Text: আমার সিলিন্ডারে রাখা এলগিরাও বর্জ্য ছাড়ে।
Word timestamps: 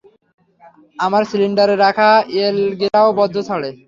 আমার 0.99 1.23
সিলিন্ডারে 1.29 1.75
রাখা 1.77 2.09
এলগিরাও 2.41 3.09
বর্জ্য 3.17 3.37
ছাড়ে। 3.47 3.69